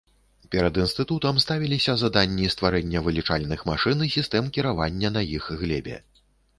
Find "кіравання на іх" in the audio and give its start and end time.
4.61-5.43